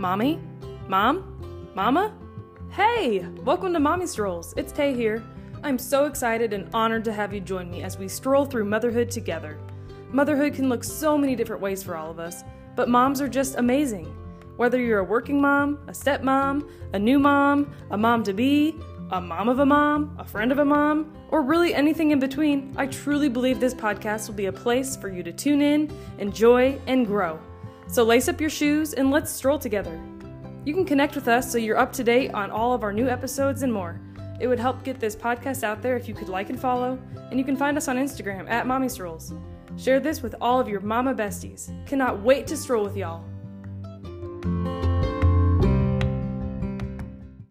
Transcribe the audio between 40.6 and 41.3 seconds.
of your mama